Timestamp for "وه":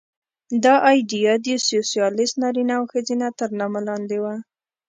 4.23-4.35